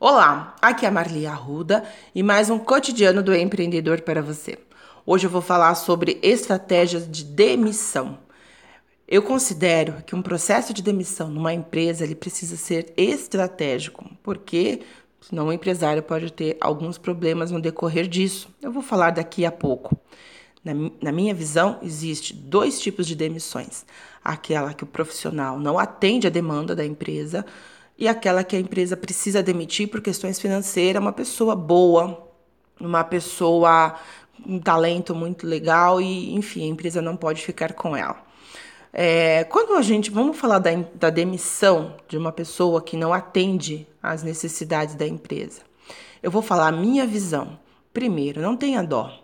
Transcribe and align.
Olá, 0.00 0.56
aqui 0.60 0.84
é 0.84 0.88
a 0.88 0.92
Marli 0.92 1.24
Arruda 1.24 1.84
e 2.12 2.20
mais 2.20 2.50
um 2.50 2.58
cotidiano 2.58 3.22
do 3.22 3.32
empreendedor 3.34 4.00
para 4.00 4.20
você. 4.20 4.58
Hoje 5.06 5.28
eu 5.28 5.30
vou 5.30 5.40
falar 5.40 5.72
sobre 5.76 6.18
estratégias 6.20 7.08
de 7.08 7.24
demissão. 7.24 8.18
Eu 9.06 9.22
considero 9.22 10.02
que 10.04 10.16
um 10.16 10.20
processo 10.20 10.74
de 10.74 10.82
demissão 10.82 11.28
numa 11.28 11.54
empresa 11.54 12.02
ele 12.02 12.16
precisa 12.16 12.56
ser 12.56 12.92
estratégico, 12.96 14.04
porque 14.20 14.80
senão 15.20 15.46
o 15.46 15.52
empresário 15.52 16.02
pode 16.02 16.32
ter 16.32 16.56
alguns 16.60 16.98
problemas 16.98 17.52
no 17.52 17.60
decorrer 17.60 18.08
disso. 18.08 18.48
Eu 18.60 18.72
vou 18.72 18.82
falar 18.82 19.10
daqui 19.10 19.46
a 19.46 19.52
pouco. 19.52 19.96
Na, 20.64 20.72
na 21.00 21.12
minha 21.12 21.32
visão, 21.32 21.78
existe 21.80 22.34
dois 22.34 22.80
tipos 22.80 23.06
de 23.06 23.14
demissões: 23.14 23.86
aquela 24.24 24.74
que 24.74 24.82
o 24.82 24.88
profissional 24.88 25.56
não 25.60 25.78
atende 25.78 26.26
a 26.26 26.30
demanda 26.30 26.74
da 26.74 26.84
empresa 26.84 27.46
e 27.98 28.08
aquela 28.08 28.42
que 28.42 28.56
a 28.56 28.60
empresa 28.60 28.96
precisa 28.96 29.42
demitir 29.42 29.88
por 29.88 30.00
questões 30.00 30.40
financeiras, 30.40 31.00
uma 31.00 31.12
pessoa 31.12 31.54
boa, 31.54 32.28
uma 32.80 33.04
pessoa 33.04 33.96
um 34.46 34.58
talento 34.58 35.14
muito 35.14 35.46
legal 35.46 36.00
e, 36.00 36.34
enfim, 36.34 36.64
a 36.64 36.66
empresa 36.66 37.00
não 37.00 37.16
pode 37.16 37.42
ficar 37.42 37.72
com 37.72 37.96
ela. 37.96 38.22
É, 38.92 39.44
quando 39.44 39.74
a 39.74 39.82
gente, 39.82 40.10
vamos 40.10 40.36
falar 40.36 40.58
da, 40.58 40.70
da 40.94 41.10
demissão 41.10 41.96
de 42.08 42.16
uma 42.16 42.30
pessoa 42.30 42.80
que 42.80 42.96
não 42.96 43.12
atende 43.12 43.86
às 44.02 44.22
necessidades 44.22 44.94
da 44.94 45.06
empresa. 45.06 45.62
Eu 46.22 46.30
vou 46.30 46.42
falar 46.42 46.68
a 46.68 46.72
minha 46.72 47.06
visão. 47.06 47.58
Primeiro, 47.92 48.40
não 48.40 48.56
tenha 48.56 48.82
dó. 48.82 49.20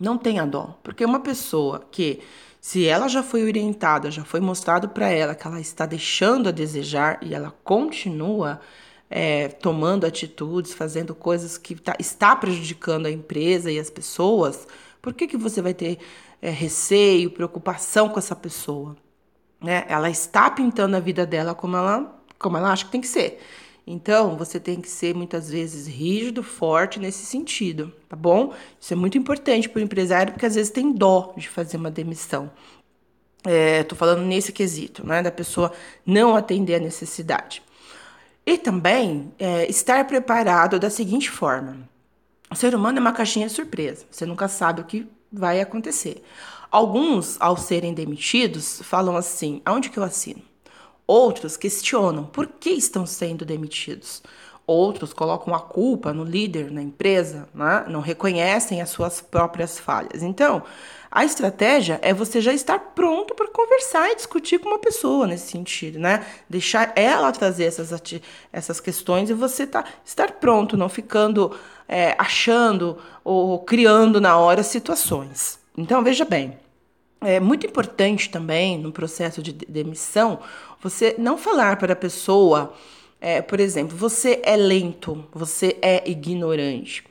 Não 0.00 0.16
tenha 0.16 0.46
dó, 0.46 0.78
porque 0.82 1.04
uma 1.04 1.20
pessoa 1.20 1.84
que 1.90 2.20
se 2.68 2.86
ela 2.86 3.08
já 3.08 3.22
foi 3.22 3.44
orientada, 3.44 4.10
já 4.10 4.26
foi 4.26 4.40
mostrado 4.40 4.90
para 4.90 5.08
ela 5.08 5.34
que 5.34 5.46
ela 5.46 5.58
está 5.58 5.86
deixando 5.86 6.50
a 6.50 6.52
desejar 6.52 7.18
e 7.22 7.34
ela 7.34 7.50
continua 7.64 8.60
é, 9.08 9.48
tomando 9.48 10.04
atitudes, 10.04 10.74
fazendo 10.74 11.14
coisas 11.14 11.56
que 11.56 11.74
tá, 11.74 11.96
está 11.98 12.36
prejudicando 12.36 13.06
a 13.06 13.10
empresa 13.10 13.72
e 13.72 13.78
as 13.78 13.88
pessoas, 13.88 14.68
por 15.00 15.14
que, 15.14 15.26
que 15.26 15.38
você 15.38 15.62
vai 15.62 15.72
ter 15.72 15.98
é, 16.42 16.50
receio, 16.50 17.30
preocupação 17.30 18.10
com 18.10 18.18
essa 18.18 18.36
pessoa? 18.36 18.94
Né? 19.58 19.86
Ela 19.88 20.10
está 20.10 20.50
pintando 20.50 20.94
a 20.94 21.00
vida 21.00 21.24
dela 21.24 21.54
como 21.54 21.74
ela, 21.74 22.20
como 22.38 22.58
ela 22.58 22.70
acha 22.70 22.84
que 22.84 22.92
tem 22.92 23.00
que 23.00 23.08
ser. 23.08 23.40
Então, 23.90 24.36
você 24.36 24.60
tem 24.60 24.82
que 24.82 24.88
ser 24.88 25.14
muitas 25.14 25.48
vezes 25.48 25.86
rígido, 25.86 26.42
forte 26.42 27.00
nesse 27.00 27.24
sentido, 27.24 27.90
tá 28.06 28.14
bom? 28.14 28.52
Isso 28.78 28.92
é 28.92 28.96
muito 28.96 29.16
importante 29.16 29.66
para 29.66 29.80
o 29.80 29.82
empresário, 29.82 30.34
porque 30.34 30.44
às 30.44 30.54
vezes 30.54 30.70
tem 30.70 30.92
dó 30.92 31.32
de 31.38 31.48
fazer 31.48 31.78
uma 31.78 31.90
demissão. 31.90 32.50
É, 33.46 33.82
tô 33.84 33.96
falando 33.96 34.20
nesse 34.26 34.52
quesito, 34.52 35.06
né? 35.06 35.22
Da 35.22 35.30
pessoa 35.30 35.72
não 36.04 36.36
atender 36.36 36.74
a 36.74 36.78
necessidade. 36.78 37.62
E 38.44 38.58
também 38.58 39.32
é, 39.38 39.66
estar 39.70 40.06
preparado 40.06 40.78
da 40.78 40.90
seguinte 40.90 41.30
forma: 41.30 41.78
o 42.50 42.54
ser 42.54 42.74
humano 42.74 42.98
é 42.98 43.00
uma 43.00 43.12
caixinha 43.12 43.46
de 43.46 43.54
surpresa, 43.54 44.04
você 44.10 44.26
nunca 44.26 44.48
sabe 44.48 44.82
o 44.82 44.84
que 44.84 45.06
vai 45.32 45.62
acontecer. 45.62 46.22
Alguns, 46.70 47.38
ao 47.40 47.56
serem 47.56 47.94
demitidos, 47.94 48.82
falam 48.82 49.16
assim: 49.16 49.62
aonde 49.64 49.88
que 49.88 49.98
eu 49.98 50.04
assino? 50.04 50.42
Outros 51.08 51.56
questionam 51.56 52.24
por 52.24 52.46
que 52.46 52.68
estão 52.68 53.06
sendo 53.06 53.42
demitidos. 53.42 54.22
Outros 54.66 55.14
colocam 55.14 55.54
a 55.54 55.60
culpa 55.60 56.12
no 56.12 56.22
líder, 56.22 56.70
na 56.70 56.82
empresa, 56.82 57.48
né? 57.54 57.86
não 57.88 58.00
reconhecem 58.00 58.82
as 58.82 58.90
suas 58.90 59.18
próprias 59.18 59.78
falhas. 59.78 60.22
Então, 60.22 60.62
a 61.10 61.24
estratégia 61.24 61.98
é 62.02 62.12
você 62.12 62.42
já 62.42 62.52
estar 62.52 62.78
pronto 62.78 63.34
para 63.34 63.48
conversar 63.48 64.10
e 64.10 64.16
discutir 64.16 64.58
com 64.58 64.68
uma 64.68 64.78
pessoa 64.78 65.26
nesse 65.26 65.50
sentido, 65.50 65.98
né? 65.98 66.26
Deixar 66.46 66.92
ela 66.94 67.32
trazer 67.32 67.64
essas, 67.64 67.90
essas 68.52 68.78
questões 68.78 69.30
e 69.30 69.32
você 69.32 69.66
tá, 69.66 69.86
estar 70.04 70.32
pronto, 70.32 70.76
não 70.76 70.90
ficando 70.90 71.58
é, 71.88 72.14
achando 72.18 72.98
ou 73.24 73.58
criando 73.60 74.20
na 74.20 74.36
hora 74.36 74.62
situações. 74.62 75.58
Então, 75.74 76.04
veja 76.04 76.26
bem. 76.26 76.67
É 77.20 77.40
muito 77.40 77.66
importante 77.66 78.30
também 78.30 78.78
no 78.78 78.92
processo 78.92 79.42
de 79.42 79.52
demissão 79.52 80.38
você 80.80 81.16
não 81.18 81.36
falar 81.36 81.76
para 81.76 81.92
a 81.92 81.96
pessoa, 81.96 82.72
é, 83.20 83.42
por 83.42 83.58
exemplo, 83.58 83.96
você 83.96 84.40
é 84.44 84.56
lento, 84.56 85.24
você 85.32 85.76
é 85.82 86.08
ignorante. 86.08 87.04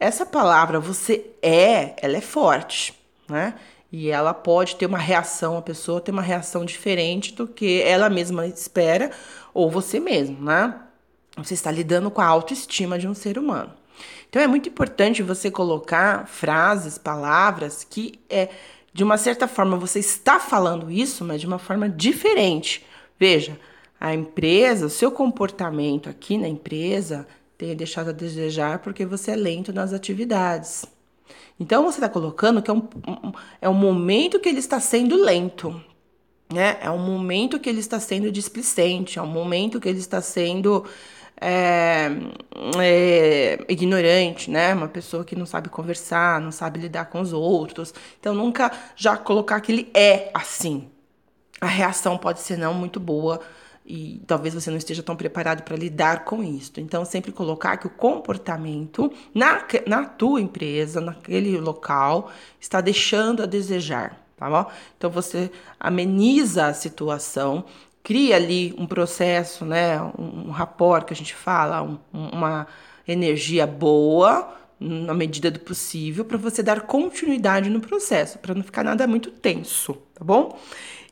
Essa 0.00 0.26
palavra 0.26 0.80
você 0.80 1.26
é, 1.40 1.94
ela 2.02 2.16
é 2.16 2.20
forte, 2.20 2.94
né? 3.28 3.54
E 3.92 4.10
ela 4.10 4.34
pode 4.34 4.74
ter 4.74 4.86
uma 4.86 4.98
reação, 4.98 5.56
a 5.56 5.62
pessoa 5.62 6.00
ter 6.00 6.10
uma 6.10 6.20
reação 6.20 6.64
diferente 6.64 7.32
do 7.32 7.46
que 7.46 7.80
ela 7.82 8.10
mesma 8.10 8.44
espera 8.44 9.12
ou 9.52 9.70
você 9.70 10.00
mesmo, 10.00 10.44
né? 10.44 10.80
Você 11.36 11.54
está 11.54 11.70
lidando 11.70 12.10
com 12.10 12.20
a 12.20 12.26
autoestima 12.26 12.98
de 12.98 13.06
um 13.06 13.14
ser 13.14 13.38
humano. 13.38 13.72
Então 14.28 14.42
é 14.42 14.48
muito 14.48 14.68
importante 14.68 15.22
você 15.22 15.48
colocar 15.48 16.26
frases, 16.26 16.98
palavras 16.98 17.86
que 17.88 18.18
é 18.28 18.48
de 18.94 19.02
uma 19.02 19.18
certa 19.18 19.48
forma 19.48 19.76
você 19.76 19.98
está 19.98 20.38
falando 20.38 20.90
isso, 20.90 21.24
mas 21.24 21.40
de 21.40 21.46
uma 21.48 21.58
forma 21.58 21.88
diferente. 21.88 22.86
Veja, 23.18 23.58
a 24.00 24.14
empresa, 24.14 24.86
o 24.86 24.90
seu 24.90 25.10
comportamento 25.10 26.08
aqui 26.08 26.38
na 26.38 26.46
empresa 26.46 27.26
tem 27.58 27.74
deixado 27.74 28.10
a 28.10 28.12
desejar 28.12 28.78
porque 28.78 29.04
você 29.04 29.32
é 29.32 29.36
lento 29.36 29.72
nas 29.72 29.92
atividades. 29.92 30.84
Então 31.58 31.82
você 31.82 31.98
está 31.98 32.08
colocando 32.08 32.62
que 32.62 32.70
é 32.70 32.74
um, 32.74 32.88
um, 33.08 33.32
é 33.60 33.68
um 33.68 33.74
momento 33.74 34.38
que 34.38 34.48
ele 34.48 34.60
está 34.60 34.78
sendo 34.78 35.16
lento, 35.16 35.82
né? 36.52 36.78
É 36.80 36.90
um 36.90 36.98
momento 36.98 37.58
que 37.58 37.68
ele 37.68 37.80
está 37.80 37.98
sendo 37.98 38.30
displicente, 38.30 39.18
é 39.18 39.22
um 39.22 39.26
momento 39.26 39.80
que 39.80 39.88
ele 39.88 39.98
está 39.98 40.20
sendo 40.20 40.84
é, 41.46 42.10
é, 42.82 43.58
ignorante, 43.68 44.50
né? 44.50 44.72
Uma 44.72 44.88
pessoa 44.88 45.26
que 45.26 45.36
não 45.36 45.44
sabe 45.44 45.68
conversar, 45.68 46.40
não 46.40 46.50
sabe 46.50 46.80
lidar 46.80 47.04
com 47.06 47.20
os 47.20 47.34
outros. 47.34 47.92
Então, 48.18 48.34
nunca 48.34 48.72
já 48.96 49.14
colocar 49.14 49.60
que 49.60 49.70
ele 49.70 49.90
é 49.92 50.30
assim. 50.32 50.88
A 51.60 51.66
reação 51.66 52.16
pode 52.16 52.40
ser 52.40 52.56
não 52.56 52.72
muito 52.72 52.98
boa 52.98 53.40
e 53.84 54.22
talvez 54.26 54.54
você 54.54 54.70
não 54.70 54.78
esteja 54.78 55.02
tão 55.02 55.14
preparado 55.14 55.62
para 55.64 55.76
lidar 55.76 56.24
com 56.24 56.42
isso. 56.42 56.72
Então, 56.78 57.04
sempre 57.04 57.30
colocar 57.30 57.76
que 57.76 57.86
o 57.86 57.90
comportamento 57.90 59.12
na, 59.34 59.62
na 59.86 60.06
tua 60.06 60.40
empresa, 60.40 60.98
naquele 60.98 61.58
local, 61.58 62.32
está 62.58 62.80
deixando 62.80 63.42
a 63.42 63.46
desejar, 63.46 64.18
tá 64.34 64.48
bom? 64.48 64.70
Então, 64.96 65.10
você 65.10 65.50
ameniza 65.78 66.66
a 66.68 66.72
situação 66.72 67.66
cria 68.04 68.36
ali 68.36 68.74
um 68.78 68.86
processo, 68.86 69.64
né, 69.64 69.98
um, 70.18 70.50
rapport 70.50 71.06
que 71.06 71.14
a 71.14 71.16
gente 71.16 71.34
fala, 71.34 71.82
um, 71.82 71.98
uma 72.12 72.66
energia 73.08 73.66
boa, 73.66 74.54
na 74.78 75.14
medida 75.14 75.50
do 75.50 75.58
possível, 75.58 76.24
para 76.24 76.36
você 76.36 76.62
dar 76.62 76.82
continuidade 76.82 77.70
no 77.70 77.80
processo, 77.80 78.38
para 78.38 78.54
não 78.54 78.62
ficar 78.62 78.84
nada 78.84 79.06
muito 79.06 79.30
tenso, 79.30 79.94
tá 80.14 80.22
bom? 80.22 80.58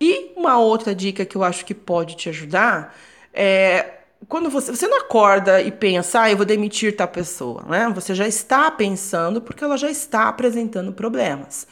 E 0.00 0.32
uma 0.34 0.58
outra 0.58 0.94
dica 0.94 1.26
que 1.26 1.36
eu 1.36 1.44
acho 1.44 1.64
que 1.66 1.74
pode 1.74 2.16
te 2.16 2.30
ajudar 2.30 2.96
é 3.34 3.94
quando 4.26 4.48
você, 4.48 4.74
você 4.74 4.86
não 4.86 4.98
acorda 4.98 5.60
e 5.60 5.70
pensa, 5.70 6.22
ah, 6.22 6.30
eu 6.30 6.36
vou 6.36 6.46
demitir 6.46 6.96
tal 6.96 7.08
pessoa, 7.08 7.64
né? 7.68 7.90
Você 7.94 8.14
já 8.14 8.26
está 8.26 8.70
pensando 8.70 9.42
porque 9.42 9.62
ela 9.62 9.76
já 9.76 9.90
está 9.90 10.28
apresentando 10.28 10.92
problemas. 10.92 11.66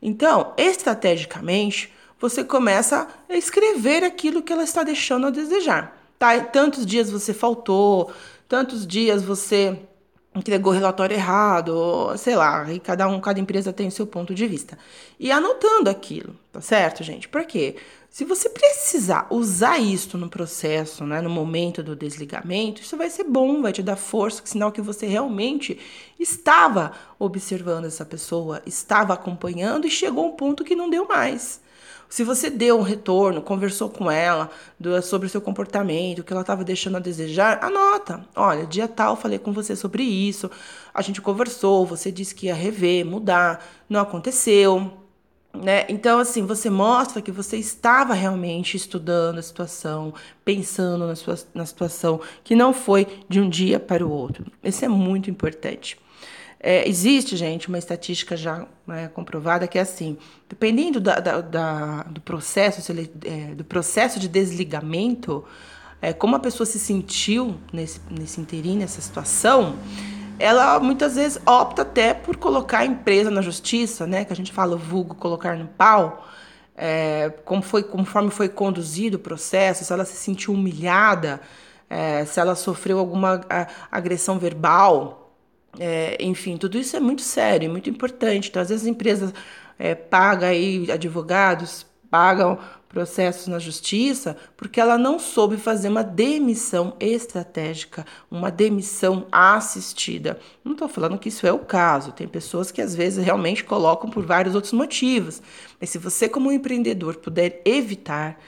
Então, 0.00 0.54
estrategicamente, 0.56 1.92
você 2.24 2.42
começa 2.42 3.06
a 3.28 3.36
escrever 3.36 4.02
aquilo 4.02 4.42
que 4.42 4.50
ela 4.50 4.64
está 4.64 4.82
deixando 4.82 5.26
a 5.26 5.30
desejar. 5.30 5.94
Tá? 6.18 6.40
Tantos 6.40 6.86
dias 6.86 7.10
você 7.10 7.34
faltou, 7.34 8.10
tantos 8.48 8.86
dias 8.86 9.22
você 9.22 9.78
entregou 10.34 10.72
relatório 10.72 11.14
errado, 11.14 12.16
sei 12.16 12.34
lá, 12.34 12.72
e 12.72 12.80
cada 12.80 13.06
um, 13.06 13.20
cada 13.20 13.38
empresa 13.38 13.74
tem 13.74 13.88
o 13.88 13.90
seu 13.90 14.06
ponto 14.06 14.34
de 14.34 14.46
vista. 14.46 14.78
E 15.20 15.30
anotando 15.30 15.90
aquilo, 15.90 16.34
tá 16.50 16.62
certo, 16.62 17.04
gente? 17.04 17.28
Por 17.28 17.44
quê? 17.44 17.76
Se 18.08 18.24
você 18.24 18.48
precisar 18.48 19.26
usar 19.28 19.78
isso 19.78 20.16
no 20.16 20.30
processo, 20.30 21.04
né, 21.04 21.20
no 21.20 21.28
momento 21.28 21.82
do 21.82 21.94
desligamento, 21.94 22.80
isso 22.80 22.96
vai 22.96 23.10
ser 23.10 23.24
bom, 23.24 23.60
vai 23.60 23.72
te 23.72 23.82
dar 23.82 23.96
força, 23.96 24.40
sinal 24.46 24.72
que 24.72 24.80
você 24.80 25.06
realmente 25.06 25.78
estava 26.18 26.92
observando 27.18 27.84
essa 27.84 28.04
pessoa, 28.04 28.62
estava 28.64 29.12
acompanhando 29.12 29.86
e 29.86 29.90
chegou 29.90 30.26
um 30.26 30.32
ponto 30.32 30.64
que 30.64 30.74
não 30.74 30.88
deu 30.88 31.06
mais. 31.06 31.62
Se 32.14 32.22
você 32.22 32.48
deu 32.48 32.78
um 32.78 32.82
retorno, 32.82 33.42
conversou 33.42 33.90
com 33.90 34.08
ela 34.08 34.48
do, 34.78 35.02
sobre 35.02 35.26
o 35.26 35.28
seu 35.28 35.40
comportamento, 35.40 36.20
o 36.20 36.22
que 36.22 36.32
ela 36.32 36.42
estava 36.42 36.62
deixando 36.62 36.96
a 36.96 37.00
desejar, 37.00 37.58
anota. 37.60 38.24
Olha, 38.36 38.64
dia 38.64 38.86
tal 38.86 39.16
falei 39.16 39.36
com 39.36 39.52
você 39.52 39.74
sobre 39.74 40.04
isso, 40.04 40.48
a 40.94 41.02
gente 41.02 41.20
conversou, 41.20 41.84
você 41.84 42.12
disse 42.12 42.32
que 42.32 42.46
ia 42.46 42.54
rever, 42.54 43.04
mudar, 43.04 43.66
não 43.88 43.98
aconteceu. 43.98 44.92
Né? 45.52 45.86
Então, 45.88 46.20
assim, 46.20 46.46
você 46.46 46.70
mostra 46.70 47.20
que 47.20 47.32
você 47.32 47.56
estava 47.56 48.14
realmente 48.14 48.76
estudando 48.76 49.38
a 49.38 49.42
situação, 49.42 50.14
pensando 50.44 51.08
na, 51.08 51.16
sua, 51.16 51.36
na 51.52 51.66
situação, 51.66 52.20
que 52.44 52.54
não 52.54 52.72
foi 52.72 53.08
de 53.28 53.40
um 53.40 53.48
dia 53.48 53.80
para 53.80 54.06
o 54.06 54.10
outro. 54.12 54.46
Isso 54.62 54.84
é 54.84 54.88
muito 54.88 55.28
importante. 55.28 55.98
É, 56.66 56.88
existe, 56.88 57.36
gente, 57.36 57.68
uma 57.68 57.76
estatística 57.76 58.34
já 58.38 58.66
né, 58.86 59.08
comprovada 59.08 59.68
que 59.68 59.78
é 59.78 59.82
assim, 59.82 60.16
dependendo 60.48 60.98
da, 60.98 61.20
da, 61.20 61.42
da 61.42 62.02
do, 62.04 62.22
processo, 62.22 62.90
é, 62.90 63.54
do 63.54 63.62
processo 63.62 64.18
de 64.18 64.26
desligamento, 64.26 65.44
é, 66.00 66.14
como 66.14 66.36
a 66.36 66.38
pessoa 66.38 66.66
se 66.66 66.78
sentiu 66.78 67.60
nesse, 67.70 68.00
nesse 68.10 68.40
inteirinho, 68.40 68.78
nessa 68.78 69.02
situação, 69.02 69.76
ela 70.38 70.80
muitas 70.80 71.16
vezes 71.16 71.38
opta 71.44 71.82
até 71.82 72.14
por 72.14 72.38
colocar 72.38 72.78
a 72.78 72.86
empresa 72.86 73.30
na 73.30 73.42
justiça, 73.42 74.06
né? 74.06 74.24
Que 74.24 74.32
a 74.32 74.36
gente 74.36 74.50
fala 74.50 74.74
vulgo 74.74 75.14
colocar 75.14 75.58
no 75.58 75.66
pau. 75.66 76.26
É, 76.74 77.28
como 77.44 77.60
foi, 77.60 77.82
conforme 77.82 78.30
foi 78.30 78.48
conduzido 78.48 79.18
o 79.18 79.20
processo, 79.20 79.84
se 79.84 79.92
ela 79.92 80.06
se 80.06 80.16
sentiu 80.16 80.54
humilhada, 80.54 81.42
é, 81.90 82.24
se 82.24 82.40
ela 82.40 82.54
sofreu 82.54 82.98
alguma 82.98 83.42
agressão 83.92 84.38
verbal, 84.38 85.23
é, 85.78 86.16
enfim, 86.20 86.56
tudo 86.56 86.78
isso 86.78 86.96
é 86.96 87.00
muito 87.00 87.22
sério, 87.22 87.70
muito 87.70 87.90
importante. 87.90 88.48
Então, 88.48 88.62
às 88.62 88.68
vezes, 88.68 88.84
as 88.84 88.88
empresas 88.88 89.32
é, 89.78 89.94
pagam 89.94 90.48
aí 90.48 90.90
advogados, 90.90 91.86
pagam 92.10 92.58
processos 92.88 93.48
na 93.48 93.58
justiça 93.58 94.36
porque 94.56 94.80
ela 94.80 94.96
não 94.96 95.18
soube 95.18 95.56
fazer 95.56 95.88
uma 95.88 96.04
demissão 96.04 96.94
estratégica, 97.00 98.06
uma 98.30 98.50
demissão 98.52 99.26
assistida. 99.32 100.38
Não 100.64 100.72
estou 100.72 100.88
falando 100.88 101.18
que 101.18 101.28
isso 101.28 101.44
é 101.44 101.52
o 101.52 101.58
caso, 101.58 102.12
tem 102.12 102.28
pessoas 102.28 102.70
que 102.70 102.80
às 102.80 102.94
vezes 102.94 103.24
realmente 103.24 103.64
colocam 103.64 104.08
por 104.08 104.24
vários 104.24 104.54
outros 104.54 104.72
motivos, 104.72 105.42
mas 105.80 105.90
se 105.90 105.98
você, 105.98 106.28
como 106.28 106.52
empreendedor, 106.52 107.16
puder 107.16 107.60
evitar 107.64 108.38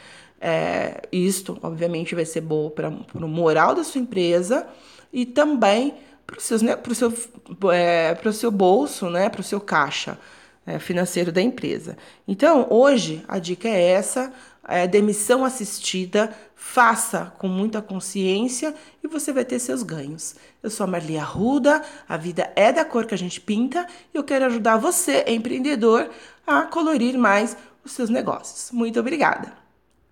é, 0.41 1.03
isto, 1.11 1.59
obviamente, 1.61 2.15
vai 2.15 2.25
ser 2.25 2.43
bom 2.43 2.71
para 2.71 2.89
o 2.89 3.29
moral 3.29 3.75
da 3.75 3.83
sua 3.83 4.01
empresa 4.01 4.67
e 5.13 5.27
também 5.27 5.95
para 6.27 6.39
o 6.39 6.95
seu, 6.95 7.13
é, 7.73 8.33
seu 8.33 8.51
bolso, 8.51 9.09
né, 9.09 9.29
para 9.29 9.41
o 9.41 9.45
seu 9.45 9.61
caixa 9.61 10.19
é, 10.67 10.79
financeiro 10.79 11.31
da 11.31 11.41
empresa. 11.41 11.97
Então, 12.27 12.67
hoje, 12.69 13.25
a 13.29 13.39
dica 13.39 13.69
é 13.69 13.81
essa: 13.91 14.33
é, 14.67 14.87
demissão 14.87 15.45
assistida, 15.45 16.35
faça 16.55 17.33
com 17.39 17.47
muita 17.47 17.81
consciência 17.81 18.75
e 19.03 19.07
você 19.07 19.33
vai 19.33 19.45
ter 19.45 19.59
seus 19.61 19.83
ganhos. 19.83 20.35
Eu 20.63 20.71
sou 20.71 20.85
a 20.85 20.87
Marli 20.89 21.17
Arruda, 21.17 21.83
a 22.09 22.17
vida 22.17 22.51
é 22.57 22.73
da 22.73 22.85
cor 22.85 23.07
que 23.07 23.15
a 23.15 23.19
gente 23.19 23.41
pinta 23.41 23.87
e 24.13 24.17
eu 24.17 24.25
quero 24.25 24.47
ajudar 24.47 24.77
você, 24.77 25.25
empreendedor, 25.29 26.11
a 26.45 26.63
colorir 26.63 27.17
mais 27.17 27.57
os 27.85 27.93
seus 27.93 28.11
negócios. 28.11 28.73
Muito 28.73 28.99
obrigada! 28.99 29.66